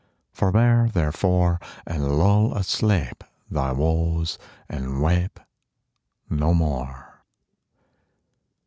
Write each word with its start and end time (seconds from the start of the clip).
Forbear, 0.33 0.89
therefore, 0.91 1.59
And 1.85 2.17
lull 2.17 2.55
asleep 2.55 3.23
Thy 3.51 3.71
woes, 3.71 4.39
and 4.67 4.99
weep 4.99 5.39
No 6.27 6.55
more. 6.55 7.23